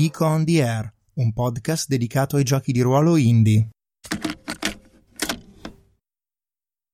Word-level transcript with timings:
Geek 0.00 0.20
on 0.22 0.46
the 0.46 0.62
Air, 0.62 0.90
un 1.16 1.30
podcast 1.34 1.86
dedicato 1.86 2.36
ai 2.36 2.42
giochi 2.42 2.72
di 2.72 2.80
ruolo 2.80 3.16
indie. 3.16 3.68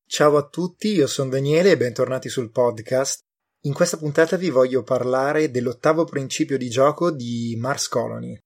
Ciao 0.05 0.37
a 0.37 0.49
tutti, 0.49 0.89
io 0.89 1.07
sono 1.07 1.31
Daniele 1.31 1.71
e 1.71 1.77
bentornati 1.77 2.29
sul 2.29 2.51
podcast. 2.51 3.21
In 3.67 3.75
questa 3.75 3.97
puntata 3.97 4.37
vi 4.37 4.51
voglio 4.51 4.83
parlare 4.83 5.53
dell'ottavo 5.53 6.03
principio 6.03 6.59
di 6.59 6.69
gioco 6.69 7.13
di 7.13 7.55
Mars 7.57 7.87
Colony. 7.87 8.37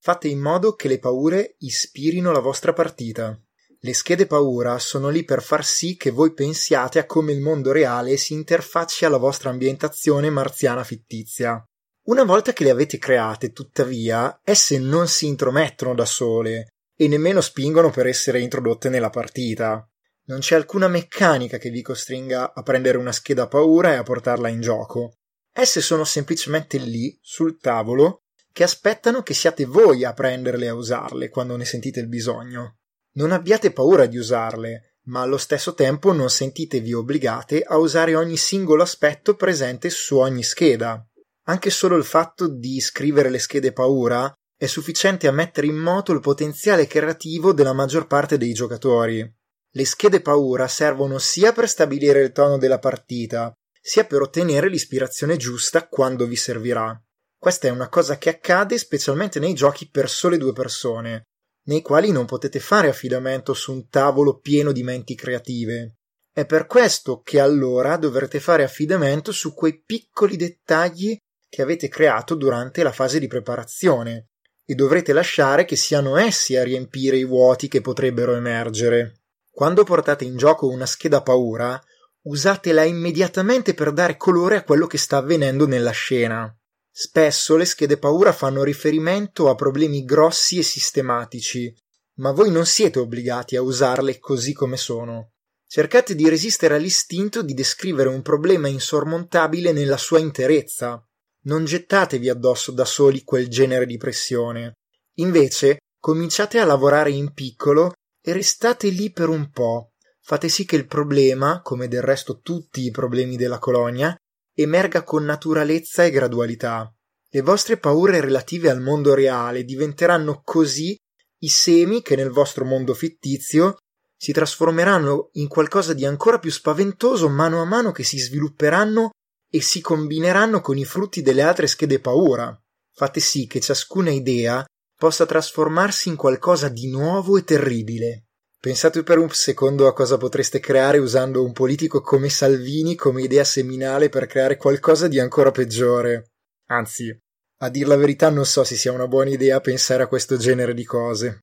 Fate 0.00 0.28
in 0.28 0.40
modo 0.40 0.74
che 0.74 0.88
le 0.88 0.98
paure 0.98 1.56
ispirino 1.58 2.32
la 2.32 2.40
vostra 2.40 2.72
partita. 2.72 3.38
Le 3.84 3.92
schede 3.92 4.26
paura 4.26 4.78
sono 4.78 5.10
lì 5.10 5.24
per 5.24 5.42
far 5.42 5.62
sì 5.62 5.94
che 5.98 6.10
voi 6.10 6.32
pensiate 6.32 6.98
a 6.98 7.04
come 7.04 7.32
il 7.32 7.42
mondo 7.42 7.70
reale 7.70 8.16
si 8.16 8.32
interfacci 8.32 9.04
alla 9.04 9.18
vostra 9.18 9.50
ambientazione 9.50 10.30
marziana 10.30 10.82
fittizia. 10.82 11.62
Una 12.04 12.24
volta 12.24 12.54
che 12.54 12.64
le 12.64 12.70
avete 12.70 12.96
create, 12.96 13.52
tuttavia, 13.52 14.40
esse 14.42 14.78
non 14.78 15.06
si 15.06 15.26
intromettono 15.26 15.94
da 15.94 16.06
sole 16.06 16.68
e 16.96 17.08
nemmeno 17.08 17.42
spingono 17.42 17.90
per 17.90 18.06
essere 18.06 18.40
introdotte 18.40 18.88
nella 18.88 19.10
partita. 19.10 19.86
Non 20.28 20.38
c'è 20.38 20.54
alcuna 20.54 20.88
meccanica 20.88 21.58
che 21.58 21.68
vi 21.68 21.82
costringa 21.82 22.54
a 22.54 22.62
prendere 22.62 22.96
una 22.96 23.12
scheda 23.12 23.48
paura 23.48 23.92
e 23.92 23.96
a 23.96 24.02
portarla 24.02 24.48
in 24.48 24.62
gioco. 24.62 25.18
Esse 25.52 25.82
sono 25.82 26.04
semplicemente 26.04 26.78
lì, 26.78 27.18
sul 27.20 27.58
tavolo, 27.60 28.22
che 28.50 28.62
aspettano 28.62 29.22
che 29.22 29.34
siate 29.34 29.66
voi 29.66 30.04
a 30.04 30.14
prenderle 30.14 30.64
e 30.64 30.68
a 30.68 30.74
usarle 30.74 31.28
quando 31.28 31.54
ne 31.56 31.66
sentite 31.66 32.00
il 32.00 32.08
bisogno. 32.08 32.78
Non 33.16 33.30
abbiate 33.30 33.72
paura 33.72 34.06
di 34.06 34.16
usarle, 34.16 34.96
ma 35.04 35.20
allo 35.20 35.36
stesso 35.36 35.74
tempo 35.74 36.12
non 36.12 36.30
sentitevi 36.30 36.92
obbligate 36.92 37.62
a 37.62 37.76
usare 37.76 38.14
ogni 38.14 38.36
singolo 38.36 38.82
aspetto 38.82 39.34
presente 39.36 39.90
su 39.90 40.16
ogni 40.16 40.42
scheda. 40.42 41.06
Anche 41.46 41.70
solo 41.70 41.96
il 41.96 42.04
fatto 42.04 42.48
di 42.48 42.80
scrivere 42.80 43.30
le 43.30 43.38
schede 43.38 43.72
paura 43.72 44.32
è 44.56 44.66
sufficiente 44.66 45.26
a 45.26 45.32
mettere 45.32 45.66
in 45.66 45.76
moto 45.76 46.12
il 46.12 46.20
potenziale 46.20 46.86
creativo 46.86 47.52
della 47.52 47.72
maggior 47.72 48.06
parte 48.06 48.38
dei 48.38 48.52
giocatori. 48.52 49.32
Le 49.70 49.84
schede 49.84 50.20
paura 50.20 50.66
servono 50.68 51.18
sia 51.18 51.52
per 51.52 51.68
stabilire 51.68 52.22
il 52.22 52.32
tono 52.32 52.56
della 52.56 52.78
partita, 52.78 53.52
sia 53.80 54.04
per 54.06 54.22
ottenere 54.22 54.68
l'ispirazione 54.68 55.36
giusta 55.36 55.86
quando 55.86 56.26
vi 56.26 56.36
servirà. 56.36 56.98
Questa 57.38 57.68
è 57.68 57.70
una 57.70 57.88
cosa 57.88 58.16
che 58.16 58.30
accade 58.30 58.78
specialmente 58.78 59.38
nei 59.38 59.52
giochi 59.52 59.90
per 59.90 60.08
sole 60.08 60.38
due 60.38 60.52
persone, 60.52 61.24
nei 61.64 61.82
quali 61.82 62.10
non 62.10 62.26
potete 62.26 62.60
fare 62.60 62.88
affidamento 62.88 63.54
su 63.54 63.72
un 63.72 63.88
tavolo 63.88 64.38
pieno 64.38 64.72
di 64.72 64.82
menti 64.82 65.14
creative. 65.14 65.96
È 66.32 66.44
per 66.46 66.66
questo 66.66 67.20
che 67.20 67.40
allora 67.40 67.96
dovrete 67.96 68.40
fare 68.40 68.64
affidamento 68.64 69.32
su 69.32 69.54
quei 69.54 69.82
piccoli 69.82 70.36
dettagli 70.36 71.16
che 71.48 71.62
avete 71.62 71.88
creato 71.88 72.34
durante 72.34 72.82
la 72.82 72.92
fase 72.92 73.20
di 73.20 73.28
preparazione 73.28 74.30
e 74.66 74.74
dovrete 74.74 75.12
lasciare 75.12 75.64
che 75.64 75.76
siano 75.76 76.16
essi 76.16 76.56
a 76.56 76.64
riempire 76.64 77.16
i 77.16 77.24
vuoti 77.24 77.68
che 77.68 77.80
potrebbero 77.80 78.34
emergere. 78.34 79.20
Quando 79.50 79.84
portate 79.84 80.24
in 80.24 80.36
gioco 80.36 80.66
una 80.66 80.86
scheda 80.86 81.22
paura, 81.22 81.80
usatela 82.22 82.82
immediatamente 82.82 83.74
per 83.74 83.92
dare 83.92 84.16
colore 84.16 84.56
a 84.56 84.64
quello 84.64 84.86
che 84.86 84.98
sta 84.98 85.18
avvenendo 85.18 85.66
nella 85.66 85.92
scena. 85.92 86.52
Spesso 86.96 87.56
le 87.56 87.64
schede 87.64 87.98
paura 87.98 88.32
fanno 88.32 88.62
riferimento 88.62 89.48
a 89.50 89.56
problemi 89.56 90.04
grossi 90.04 90.58
e 90.58 90.62
sistematici, 90.62 91.74
ma 92.18 92.30
voi 92.30 92.52
non 92.52 92.66
siete 92.66 93.00
obbligati 93.00 93.56
a 93.56 93.62
usarle 93.62 94.20
così 94.20 94.52
come 94.52 94.76
sono. 94.76 95.32
Cercate 95.66 96.14
di 96.14 96.28
resistere 96.28 96.76
all'istinto 96.76 97.42
di 97.42 97.52
descrivere 97.52 98.08
un 98.08 98.22
problema 98.22 98.68
insormontabile 98.68 99.72
nella 99.72 99.96
sua 99.96 100.20
interezza. 100.20 101.04
Non 101.46 101.64
gettatevi 101.64 102.28
addosso 102.28 102.70
da 102.70 102.84
soli 102.84 103.24
quel 103.24 103.48
genere 103.48 103.86
di 103.86 103.96
pressione. 103.96 104.74
Invece, 105.14 105.78
cominciate 105.98 106.60
a 106.60 106.64
lavorare 106.64 107.10
in 107.10 107.32
piccolo 107.32 107.94
e 108.22 108.32
restate 108.32 108.88
lì 108.90 109.10
per 109.10 109.28
un 109.28 109.50
po'. 109.50 109.94
Fate 110.20 110.48
sì 110.48 110.64
che 110.64 110.76
il 110.76 110.86
problema, 110.86 111.60
come 111.60 111.88
del 111.88 112.02
resto 112.02 112.38
tutti 112.38 112.84
i 112.84 112.92
problemi 112.92 113.36
della 113.36 113.58
colonia, 113.58 114.16
emerga 114.54 115.02
con 115.02 115.24
naturalezza 115.24 116.04
e 116.04 116.10
gradualità. 116.10 116.92
Le 117.28 117.40
vostre 117.40 117.76
paure 117.76 118.20
relative 118.20 118.70
al 118.70 118.80
mondo 118.80 119.12
reale 119.14 119.64
diventeranno 119.64 120.40
così 120.44 120.96
i 121.38 121.48
semi 121.48 122.00
che 122.00 122.16
nel 122.16 122.30
vostro 122.30 122.64
mondo 122.64 122.94
fittizio 122.94 123.76
si 124.16 124.32
trasformeranno 124.32 125.30
in 125.32 125.48
qualcosa 125.48 125.92
di 125.92 126.06
ancora 126.06 126.38
più 126.38 126.50
spaventoso 126.50 127.28
mano 127.28 127.60
a 127.60 127.64
mano 127.64 127.92
che 127.92 128.04
si 128.04 128.18
svilupperanno 128.18 129.10
e 129.50 129.60
si 129.60 129.80
combineranno 129.80 130.60
con 130.60 130.78
i 130.78 130.84
frutti 130.84 131.20
delle 131.20 131.42
altre 131.42 131.66
schede 131.66 132.00
paura. 132.00 132.56
Fate 132.92 133.20
sì 133.20 133.46
che 133.46 133.60
ciascuna 133.60 134.10
idea 134.10 134.64
possa 134.96 135.26
trasformarsi 135.26 136.08
in 136.08 136.16
qualcosa 136.16 136.68
di 136.68 136.88
nuovo 136.88 137.36
e 137.36 137.44
terribile. 137.44 138.23
Pensate 138.64 139.02
per 139.02 139.18
un 139.18 139.28
secondo 139.28 139.86
a 139.86 139.92
cosa 139.92 140.16
potreste 140.16 140.58
creare 140.58 140.96
usando 140.96 141.44
un 141.44 141.52
politico 141.52 142.00
come 142.00 142.30
Salvini 142.30 142.94
come 142.94 143.20
idea 143.20 143.44
seminale 143.44 144.08
per 144.08 144.24
creare 144.24 144.56
qualcosa 144.56 145.06
di 145.06 145.20
ancora 145.20 145.50
peggiore. 145.50 146.30
Anzi, 146.70 147.14
a 147.58 147.68
dir 147.68 147.86
la 147.86 147.96
verità 147.96 148.30
non 148.30 148.46
so 148.46 148.64
se 148.64 148.74
sia 148.74 148.90
una 148.90 149.06
buona 149.06 149.28
idea 149.28 149.60
pensare 149.60 150.02
a 150.02 150.06
questo 150.06 150.38
genere 150.38 150.72
di 150.72 150.84
cose. 150.84 151.40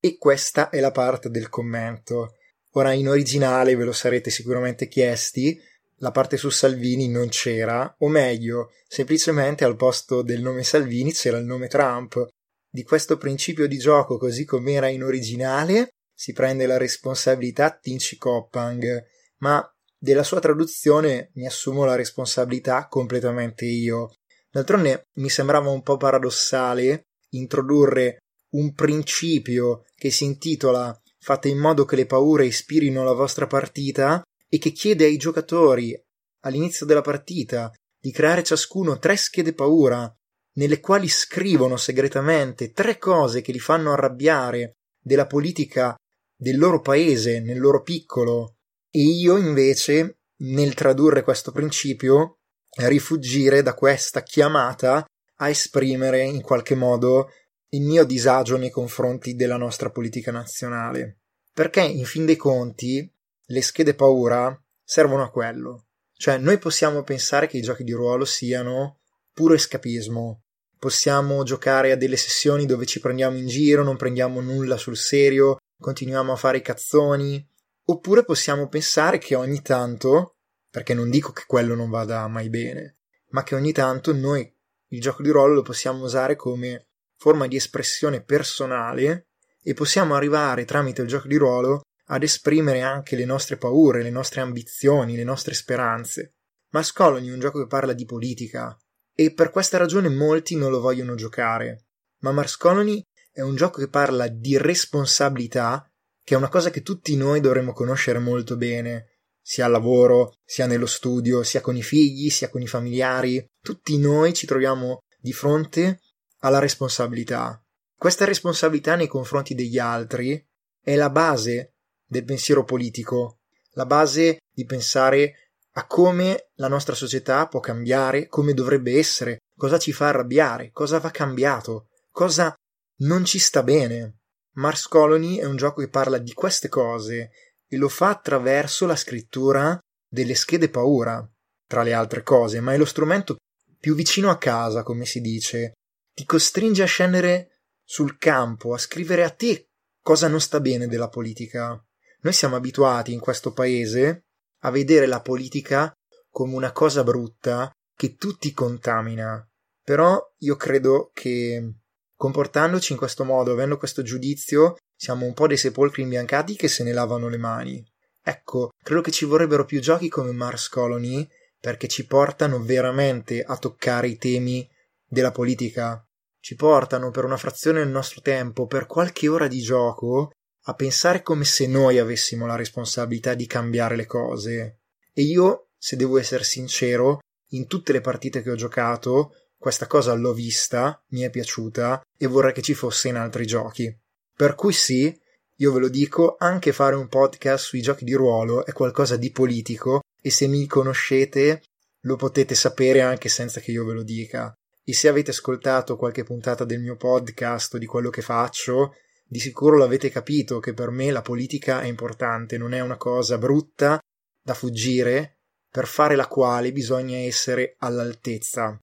E 0.00 0.18
questa 0.18 0.70
è 0.70 0.80
la 0.80 0.90
parte 0.90 1.30
del 1.30 1.48
commento. 1.48 2.34
Ora 2.72 2.90
in 2.94 3.08
originale 3.08 3.76
ve 3.76 3.84
lo 3.84 3.92
sarete 3.92 4.28
sicuramente 4.30 4.88
chiesti, 4.88 5.56
la 6.02 6.10
parte 6.10 6.36
su 6.36 6.50
Salvini 6.50 7.08
non 7.08 7.28
c'era, 7.28 7.94
o 8.00 8.08
meglio, 8.08 8.72
semplicemente 8.88 9.64
al 9.64 9.76
posto 9.76 10.22
del 10.22 10.42
nome 10.42 10.64
Salvini 10.64 11.12
c'era 11.12 11.38
il 11.38 11.44
nome 11.44 11.68
Trump. 11.68 12.26
Di 12.68 12.82
questo 12.82 13.16
principio 13.16 13.68
di 13.68 13.78
gioco, 13.78 14.18
così 14.18 14.44
come 14.44 14.72
era 14.72 14.88
in 14.88 15.04
originale, 15.04 15.90
si 16.12 16.32
prende 16.32 16.66
la 16.66 16.76
responsabilità 16.76 17.70
Tinci 17.70 18.18
Coppang, 18.18 19.04
ma 19.38 19.64
della 19.96 20.24
sua 20.24 20.40
traduzione 20.40 21.30
mi 21.34 21.46
assumo 21.46 21.84
la 21.84 21.94
responsabilità 21.94 22.88
completamente 22.88 23.64
io. 23.64 24.10
D'altronde 24.50 25.06
mi 25.14 25.30
sembrava 25.30 25.70
un 25.70 25.82
po' 25.82 25.96
paradossale 25.96 27.06
introdurre 27.30 28.18
un 28.54 28.74
principio 28.74 29.84
che 29.94 30.10
si 30.10 30.24
intitola 30.24 30.94
Fate 31.24 31.48
in 31.48 31.58
modo 31.58 31.84
che 31.84 31.94
le 31.94 32.04
paure 32.04 32.46
ispirino 32.46 33.04
la 33.04 33.12
vostra 33.12 33.46
partita 33.46 34.20
e 34.54 34.58
che 34.58 34.72
chiede 34.72 35.06
ai 35.06 35.16
giocatori 35.16 35.98
all'inizio 36.40 36.84
della 36.84 37.00
partita 37.00 37.72
di 37.98 38.12
creare 38.12 38.42
ciascuno 38.42 38.98
tre 38.98 39.16
schede 39.16 39.54
paura 39.54 40.14
nelle 40.56 40.78
quali 40.78 41.08
scrivono 41.08 41.78
segretamente 41.78 42.72
tre 42.72 42.98
cose 42.98 43.40
che 43.40 43.50
li 43.50 43.58
fanno 43.58 43.92
arrabbiare 43.92 44.74
della 45.00 45.26
politica 45.26 45.96
del 46.36 46.58
loro 46.58 46.82
paese 46.82 47.40
nel 47.40 47.58
loro 47.58 47.80
piccolo. 47.80 48.56
E 48.90 49.00
io 49.00 49.38
invece 49.38 50.18
nel 50.42 50.74
tradurre 50.74 51.22
questo 51.22 51.50
principio 51.50 52.40
rifugire 52.76 53.62
da 53.62 53.72
questa 53.72 54.22
chiamata 54.22 55.02
a 55.36 55.48
esprimere 55.48 56.24
in 56.24 56.42
qualche 56.42 56.74
modo 56.74 57.30
il 57.70 57.80
mio 57.80 58.04
disagio 58.04 58.58
nei 58.58 58.70
confronti 58.70 59.34
della 59.34 59.56
nostra 59.56 59.90
politica 59.90 60.30
nazionale. 60.30 61.20
Perché 61.54 61.80
in 61.80 62.04
fin 62.04 62.26
dei 62.26 62.36
conti 62.36 63.10
le 63.52 63.60
schede 63.60 63.94
paura 63.94 64.58
servono 64.82 65.22
a 65.22 65.30
quello. 65.30 65.88
Cioè, 66.14 66.38
noi 66.38 66.58
possiamo 66.58 67.02
pensare 67.02 67.46
che 67.46 67.58
i 67.58 67.62
giochi 67.62 67.84
di 67.84 67.92
ruolo 67.92 68.24
siano 68.24 69.00
puro 69.32 69.54
escapismo. 69.54 70.44
Possiamo 70.78 71.42
giocare 71.42 71.92
a 71.92 71.96
delle 71.96 72.16
sessioni 72.16 72.64
dove 72.64 72.86
ci 72.86 72.98
prendiamo 72.98 73.36
in 73.36 73.46
giro, 73.46 73.84
non 73.84 73.96
prendiamo 73.96 74.40
nulla 74.40 74.76
sul 74.76 74.96
serio, 74.96 75.58
continuiamo 75.78 76.32
a 76.32 76.36
fare 76.36 76.58
i 76.58 76.62
cazzoni. 76.62 77.46
Oppure 77.84 78.24
possiamo 78.24 78.68
pensare 78.68 79.18
che 79.18 79.34
ogni 79.34 79.60
tanto, 79.60 80.36
perché 80.70 80.94
non 80.94 81.10
dico 81.10 81.32
che 81.32 81.44
quello 81.46 81.74
non 81.74 81.90
vada 81.90 82.26
mai 82.28 82.48
bene, 82.48 82.96
ma 83.30 83.42
che 83.42 83.54
ogni 83.54 83.72
tanto 83.72 84.14
noi 84.14 84.50
il 84.88 85.00
gioco 85.00 85.22
di 85.22 85.30
ruolo 85.30 85.54
lo 85.54 85.62
possiamo 85.62 86.04
usare 86.04 86.36
come 86.36 86.86
forma 87.16 87.46
di 87.46 87.56
espressione 87.56 88.22
personale 88.22 89.28
e 89.62 89.74
possiamo 89.74 90.14
arrivare 90.14 90.64
tramite 90.64 91.02
il 91.02 91.08
gioco 91.08 91.28
di 91.28 91.36
ruolo 91.36 91.82
ad 92.12 92.22
esprimere 92.22 92.82
anche 92.82 93.16
le 93.16 93.24
nostre 93.24 93.56
paure, 93.56 94.02
le 94.02 94.10
nostre 94.10 94.42
ambizioni, 94.42 95.16
le 95.16 95.24
nostre 95.24 95.54
speranze. 95.54 96.34
Mars 96.70 96.92
Colony 96.92 97.28
è 97.28 97.32
un 97.32 97.40
gioco 97.40 97.60
che 97.60 97.66
parla 97.66 97.94
di 97.94 98.04
politica 98.04 98.76
e 99.14 99.32
per 99.32 99.50
questa 99.50 99.78
ragione 99.78 100.10
molti 100.10 100.54
non 100.54 100.70
lo 100.70 100.80
vogliono 100.80 101.14
giocare. 101.14 101.86
Ma 102.20 102.32
Mars 102.32 102.56
Colony 102.56 103.02
è 103.30 103.40
un 103.40 103.56
gioco 103.56 103.80
che 103.80 103.88
parla 103.88 104.28
di 104.28 104.58
responsabilità, 104.58 105.90
che 106.22 106.34
è 106.34 106.36
una 106.36 106.50
cosa 106.50 106.70
che 106.70 106.82
tutti 106.82 107.16
noi 107.16 107.40
dovremmo 107.40 107.72
conoscere 107.72 108.18
molto 108.18 108.56
bene, 108.56 109.18
sia 109.40 109.64
al 109.64 109.72
lavoro, 109.72 110.34
sia 110.44 110.66
nello 110.66 110.86
studio, 110.86 111.42
sia 111.42 111.62
con 111.62 111.76
i 111.76 111.82
figli, 111.82 112.28
sia 112.28 112.50
con 112.50 112.60
i 112.60 112.66
familiari. 112.66 113.44
Tutti 113.60 113.96
noi 113.98 114.34
ci 114.34 114.46
troviamo 114.46 115.00
di 115.18 115.32
fronte 115.32 116.00
alla 116.40 116.58
responsabilità. 116.58 117.58
Questa 117.96 118.26
responsabilità 118.26 118.96
nei 118.96 119.08
confronti 119.08 119.54
degli 119.54 119.78
altri 119.78 120.44
è 120.82 120.94
la 120.94 121.10
base 121.10 121.71
del 122.12 122.24
pensiero 122.24 122.62
politico, 122.62 123.38
la 123.72 123.86
base 123.86 124.42
di 124.52 124.66
pensare 124.66 125.48
a 125.72 125.86
come 125.86 126.50
la 126.56 126.68
nostra 126.68 126.94
società 126.94 127.48
può 127.48 127.58
cambiare, 127.58 128.28
come 128.28 128.52
dovrebbe 128.52 128.98
essere, 128.98 129.38
cosa 129.56 129.78
ci 129.78 129.92
fa 129.92 130.08
arrabbiare, 130.08 130.70
cosa 130.72 130.98
va 130.98 131.10
cambiato, 131.10 131.88
cosa 132.10 132.54
non 132.98 133.24
ci 133.24 133.38
sta 133.38 133.62
bene. 133.62 134.18
Mars 134.56 134.86
Colony 134.86 135.38
è 135.38 135.46
un 135.46 135.56
gioco 135.56 135.80
che 135.80 135.88
parla 135.88 136.18
di 136.18 136.34
queste 136.34 136.68
cose 136.68 137.30
e 137.66 137.76
lo 137.78 137.88
fa 137.88 138.10
attraverso 138.10 138.84
la 138.84 138.96
scrittura 138.96 139.78
delle 140.06 140.34
schede 140.34 140.68
paura, 140.68 141.26
tra 141.66 141.82
le 141.82 141.94
altre 141.94 142.22
cose, 142.22 142.60
ma 142.60 142.74
è 142.74 142.76
lo 142.76 142.84
strumento 142.84 143.36
più 143.80 143.94
vicino 143.94 144.28
a 144.28 144.36
casa, 144.36 144.82
come 144.82 145.06
si 145.06 145.22
dice. 145.22 145.72
Ti 146.14 146.26
costringe 146.26 146.82
a 146.82 146.86
scendere 146.86 147.62
sul 147.82 148.18
campo, 148.18 148.74
a 148.74 148.78
scrivere 148.78 149.24
a 149.24 149.30
te 149.30 149.68
cosa 150.02 150.28
non 150.28 150.42
sta 150.42 150.60
bene 150.60 150.86
della 150.88 151.08
politica. 151.08 151.82
Noi 152.22 152.32
siamo 152.32 152.56
abituati 152.56 153.12
in 153.12 153.20
questo 153.20 153.52
paese 153.52 154.26
a 154.60 154.70
vedere 154.70 155.06
la 155.06 155.20
politica 155.20 155.92
come 156.30 156.54
una 156.54 156.72
cosa 156.72 157.02
brutta 157.02 157.70
che 157.96 158.14
tutti 158.14 158.52
contamina. 158.52 159.44
Però 159.82 160.20
io 160.38 160.56
credo 160.56 161.10
che 161.12 161.74
comportandoci 162.16 162.92
in 162.92 162.98
questo 162.98 163.24
modo, 163.24 163.52
avendo 163.52 163.76
questo 163.76 164.02
giudizio, 164.02 164.76
siamo 164.94 165.26
un 165.26 165.34
po' 165.34 165.48
dei 165.48 165.56
sepolcri 165.56 166.02
imbiancati 166.02 166.54
che 166.54 166.68
se 166.68 166.84
ne 166.84 166.92
lavano 166.92 167.28
le 167.28 167.38
mani. 167.38 167.84
Ecco, 168.22 168.70
credo 168.80 169.00
che 169.00 169.10
ci 169.10 169.24
vorrebbero 169.24 169.64
più 169.64 169.80
giochi 169.80 170.08
come 170.08 170.30
Mars 170.30 170.68
Colony 170.68 171.28
perché 171.58 171.88
ci 171.88 172.06
portano 172.06 172.62
veramente 172.62 173.42
a 173.42 173.56
toccare 173.56 174.06
i 174.06 174.16
temi 174.16 174.68
della 175.04 175.32
politica. 175.32 176.04
Ci 176.38 176.54
portano 176.54 177.10
per 177.10 177.24
una 177.24 177.36
frazione 177.36 177.80
del 177.80 177.88
nostro 177.88 178.20
tempo, 178.20 178.66
per 178.66 178.86
qualche 178.86 179.26
ora 179.28 179.48
di 179.48 179.60
gioco, 179.60 180.30
a 180.64 180.74
pensare 180.74 181.22
come 181.22 181.44
se 181.44 181.66
noi 181.66 181.98
avessimo 181.98 182.46
la 182.46 182.56
responsabilità 182.56 183.34
di 183.34 183.46
cambiare 183.46 183.96
le 183.96 184.06
cose. 184.06 184.80
E 185.12 185.22
io, 185.22 185.70
se 185.76 185.96
devo 185.96 186.18
essere 186.18 186.44
sincero, 186.44 187.20
in 187.50 187.66
tutte 187.66 187.92
le 187.92 188.00
partite 188.00 188.42
che 188.42 188.50
ho 188.50 188.54
giocato, 188.54 189.34
questa 189.56 189.86
cosa 189.86 190.12
l'ho 190.14 190.32
vista, 190.32 191.02
mi 191.08 191.20
è 191.20 191.30
piaciuta 191.30 192.02
e 192.16 192.26
vorrei 192.26 192.52
che 192.52 192.62
ci 192.62 192.74
fosse 192.74 193.08
in 193.08 193.16
altri 193.16 193.46
giochi. 193.46 193.96
Per 194.34 194.54
cui 194.54 194.72
sì, 194.72 195.16
io 195.56 195.72
ve 195.72 195.80
lo 195.80 195.88
dico, 195.88 196.36
anche 196.38 196.72
fare 196.72 196.96
un 196.96 197.08
podcast 197.08 197.66
sui 197.66 197.82
giochi 197.82 198.04
di 198.04 198.14
ruolo 198.14 198.64
è 198.64 198.72
qualcosa 198.72 199.16
di 199.16 199.30
politico 199.30 200.00
e 200.20 200.30
se 200.30 200.46
mi 200.46 200.66
conoscete 200.66 201.62
lo 202.02 202.16
potete 202.16 202.54
sapere 202.54 203.00
anche 203.00 203.28
senza 203.28 203.60
che 203.60 203.70
io 203.70 203.84
ve 203.84 203.92
lo 203.92 204.02
dica. 204.02 204.52
E 204.84 204.92
se 204.94 205.06
avete 205.06 205.30
ascoltato 205.30 205.96
qualche 205.96 206.24
puntata 206.24 206.64
del 206.64 206.80
mio 206.80 206.96
podcast 206.96 207.74
o 207.74 207.78
di 207.78 207.86
quello 207.86 208.10
che 208.10 208.22
faccio, 208.22 208.94
di 209.32 209.40
sicuro 209.40 209.78
l'avete 209.78 210.10
capito 210.10 210.58
che 210.58 210.74
per 210.74 210.90
me 210.90 211.10
la 211.10 211.22
politica 211.22 211.80
è 211.80 211.86
importante, 211.86 212.58
non 212.58 212.74
è 212.74 212.80
una 212.80 212.98
cosa 212.98 213.38
brutta 213.38 213.98
da 214.44 214.52
fuggire, 214.52 215.38
per 215.70 215.86
fare 215.86 216.16
la 216.16 216.26
quale 216.28 216.70
bisogna 216.70 217.16
essere 217.16 217.76
all'altezza. 217.78 218.78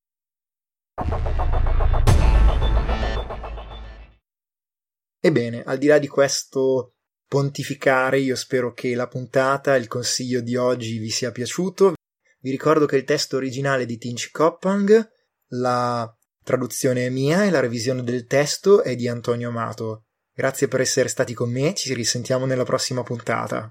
Ebbene, 5.22 5.62
al 5.62 5.78
di 5.78 5.86
là 5.86 6.00
di 6.00 6.07
questo 6.07 6.94
pontificare, 7.28 8.18
io 8.18 8.36
spero 8.36 8.74
che 8.74 8.96
la 8.96 9.07
puntata, 9.07 9.75
il 9.75 9.88
consiglio 9.88 10.42
di 10.42 10.56
oggi 10.56 10.98
vi 10.98 11.12
sia 11.12 11.31
piaciuto. 11.31 11.94
Vi 12.40 12.50
ricordo 12.50 12.88
che 12.88 12.96
il 12.96 13.04
testo 13.04 13.36
originale 13.36 13.86
di 13.86 14.00
Tinch 14.00 14.31
Koppang, 14.31 15.07
la 15.50 16.12
traduzione 16.44 17.06
è 17.06 17.10
mia 17.12 17.46
e 17.46 17.51
la 17.51 17.60
revisione 17.60 18.01
del 18.01 18.25
testo 18.25 18.81
è 18.81 18.96
di 18.96 19.07
Antonio 19.07 19.50
Amato. 19.50 20.06
Grazie 20.39 20.69
per 20.69 20.80
essere 20.80 21.09
stati 21.09 21.33
con 21.33 21.51
me, 21.51 21.74
ci 21.74 21.94
risentiamo 21.94 22.45
nella 22.45 22.63
prossima 22.63 23.03
puntata. 23.03 23.69